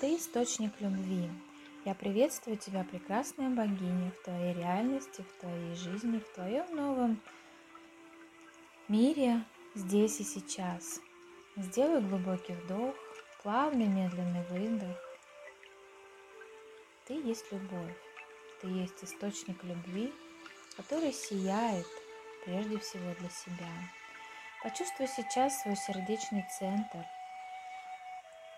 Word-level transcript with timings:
Ты 0.00 0.14
источник 0.14 0.80
любви. 0.80 1.28
Я 1.84 1.92
приветствую 1.92 2.56
тебя, 2.56 2.84
прекрасная 2.84 3.48
богиня, 3.48 4.12
в 4.12 4.22
твоей 4.22 4.54
реальности, 4.54 5.22
в 5.22 5.40
твоей 5.40 5.74
жизни, 5.74 6.20
в 6.20 6.34
твоем 6.34 6.76
новом 6.76 7.20
мире, 8.86 9.42
здесь 9.74 10.20
и 10.20 10.24
сейчас. 10.24 11.00
Сделай 11.56 12.00
глубокий 12.00 12.52
вдох, 12.52 12.94
плавный 13.42 13.88
медленный 13.88 14.44
выдох. 14.50 14.96
Ты 17.06 17.14
есть 17.14 17.50
любовь, 17.50 17.96
ты 18.60 18.68
есть 18.68 19.02
источник 19.02 19.64
любви, 19.64 20.12
который 20.76 21.12
сияет 21.12 21.86
прежде 22.44 22.78
всего 22.78 23.14
для 23.18 23.30
себя. 23.30 23.72
Почувствуй 24.62 25.08
сейчас 25.08 25.60
свой 25.60 25.74
сердечный 25.74 26.44
центр. 26.56 27.04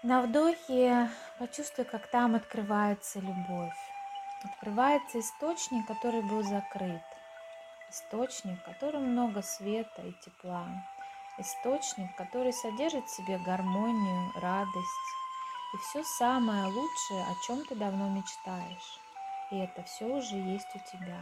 На 0.02 0.22
вдохе 0.22 1.10
почувствуй, 1.38 1.84
как 1.84 2.06
там 2.06 2.34
открывается 2.34 3.20
любовь. 3.20 3.76
Открывается 4.42 5.20
источник, 5.20 5.86
который 5.86 6.22
был 6.22 6.42
закрыт. 6.42 7.02
Источник, 7.90 8.58
в 8.60 8.64
котором 8.64 9.12
много 9.12 9.42
света 9.42 10.00
и 10.00 10.14
тепла. 10.24 10.66
Источник, 11.36 12.16
который 12.16 12.54
содержит 12.54 13.04
в 13.04 13.14
себе 13.14 13.38
гармонию, 13.44 14.32
радость 14.40 15.10
и 15.74 15.76
все 15.76 16.02
самое 16.02 16.64
лучшее, 16.64 17.22
о 17.24 17.34
чем 17.46 17.62
ты 17.66 17.74
давно 17.74 18.08
мечтаешь. 18.08 19.00
И 19.50 19.58
это 19.58 19.82
все 19.82 20.06
уже 20.06 20.34
есть 20.34 20.74
у 20.74 20.78
тебя. 20.96 21.20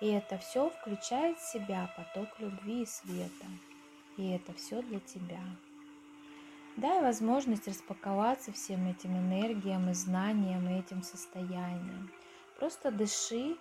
И 0.00 0.06
это 0.06 0.38
все 0.38 0.70
включает 0.70 1.36
в 1.40 1.52
себя 1.52 1.90
поток 1.96 2.28
любви 2.38 2.82
и 2.82 2.86
света. 2.86 3.46
И 4.16 4.30
это 4.30 4.54
все 4.54 4.82
для 4.82 5.00
тебя. 5.00 5.42
Дай 6.78 7.02
возможность 7.02 7.66
распаковаться 7.66 8.52
всем 8.52 8.88
этим 8.88 9.10
энергиям 9.10 9.90
и 9.90 9.94
знаниям 9.94 10.68
и 10.68 10.78
этим 10.78 11.02
состоянием. 11.02 12.08
Просто 12.56 12.92
дыши, 12.92 13.56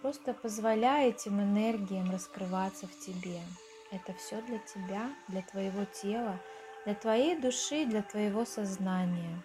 просто 0.00 0.32
позволяй 0.32 1.10
этим 1.10 1.38
энергиям 1.38 2.10
раскрываться 2.10 2.86
в 2.86 2.98
тебе. 2.98 3.42
Это 3.90 4.14
все 4.14 4.40
для 4.40 4.58
тебя, 4.60 5.10
для 5.28 5.42
твоего 5.42 5.84
тела, 5.84 6.40
для 6.86 6.94
твоей 6.94 7.38
души, 7.38 7.84
для 7.84 8.02
твоего 8.02 8.46
сознания. 8.46 9.42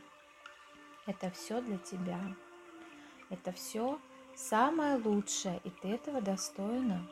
Это 1.05 1.29
все 1.31 1.59
для 1.59 1.79
тебя. 1.79 2.21
Это 3.29 3.51
все 3.51 3.99
самое 4.37 4.95
лучшее, 4.95 5.59
и 5.65 5.69
ты 5.69 5.89
этого 5.89 6.21
достойна, 6.21 7.05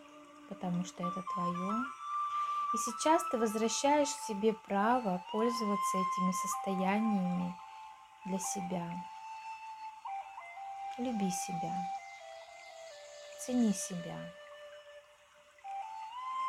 потому 0.48 0.86
что 0.86 1.06
это 1.06 1.22
твое. 1.34 2.05
И 2.74 2.78
сейчас 2.78 3.24
ты 3.30 3.38
возвращаешь 3.38 4.10
себе 4.28 4.54
право 4.54 5.24
пользоваться 5.32 5.98
этими 5.98 6.32
состояниями 6.32 7.56
для 8.26 8.40
себя. 8.40 8.86
Люби 10.98 11.30
себя, 11.30 11.74
цени 13.40 13.72
себя, 13.74 14.18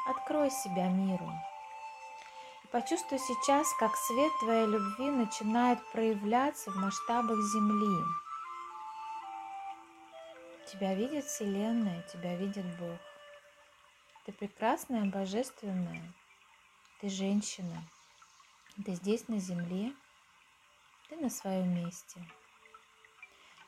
открой 0.08 0.50
себя 0.50 0.88
миру. 0.88 1.30
И 2.64 2.66
почувствуй 2.68 3.18
сейчас, 3.18 3.72
как 3.78 3.94
свет 3.96 4.32
твоей 4.40 4.66
любви 4.66 5.10
начинает 5.10 5.78
проявляться 5.92 6.70
в 6.70 6.76
масштабах 6.76 7.38
Земли. 7.38 8.04
Тебя 10.72 10.94
видит 10.94 11.24
Вселенная, 11.24 12.02
тебя 12.12 12.36
видит 12.36 12.64
Бог. 12.78 12.98
Ты 14.26 14.32
прекрасная, 14.32 15.04
божественная. 15.04 16.02
Ты 17.00 17.08
женщина. 17.08 17.80
Ты 18.84 18.94
здесь 18.94 19.28
на 19.28 19.38
земле. 19.38 19.94
Ты 21.08 21.16
на 21.18 21.30
своем 21.30 21.72
месте. 21.72 22.20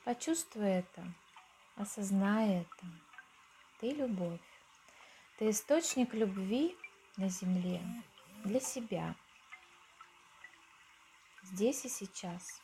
Почувствуй 0.04 0.68
это. 0.68 1.04
Осознай 1.76 2.62
это. 2.62 2.86
Ты 3.78 3.92
любовь. 3.92 4.40
Ты 5.38 5.50
источник 5.50 6.12
любви 6.12 6.76
на 7.16 7.28
земле 7.28 7.80
для 8.42 8.58
себя. 8.58 9.14
Здесь 11.44 11.84
и 11.84 11.88
сейчас. 11.88 12.60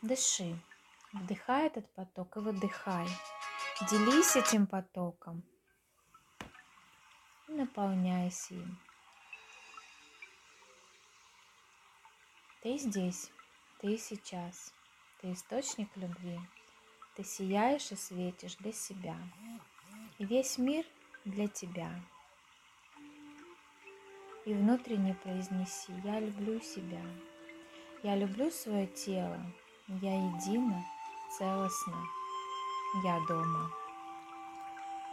Дыши. 0.00 0.56
Вдыхай 1.12 1.66
этот 1.66 1.92
поток 1.96 2.36
и 2.36 2.38
выдыхай. 2.38 3.08
Делись 3.90 4.36
этим 4.36 4.68
потоком 4.68 5.42
наполняйся 7.52 8.54
им. 8.54 8.78
Ты 12.62 12.78
здесь, 12.78 13.30
ты 13.80 13.98
сейчас, 13.98 14.72
ты 15.20 15.32
источник 15.32 15.88
любви, 15.96 16.38
ты 17.16 17.24
сияешь 17.24 17.90
и 17.90 17.96
светишь 17.96 18.56
для 18.56 18.72
себя, 18.72 19.16
и 20.18 20.24
весь 20.24 20.58
мир 20.58 20.84
для 21.24 21.48
тебя. 21.48 21.90
И 24.44 24.54
внутренне 24.54 25.14
произнеси, 25.14 25.92
я 26.04 26.20
люблю 26.20 26.60
себя, 26.60 27.02
я 28.02 28.16
люблю 28.16 28.50
свое 28.50 28.86
тело, 28.86 29.40
я 29.88 30.14
едина, 30.14 30.84
целостна, 31.36 32.04
я 33.04 33.20
дома. 33.26 33.81